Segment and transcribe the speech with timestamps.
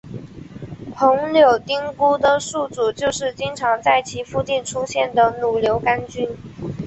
[0.97, 6.27] 红铆钉菇的宿主就是经常在其附近出现的乳牛肝菌。